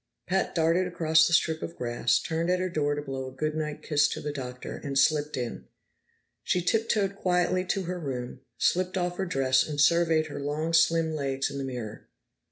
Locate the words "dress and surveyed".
9.27-10.25